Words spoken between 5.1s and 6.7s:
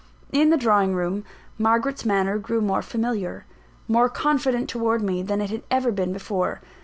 than it had ever been before.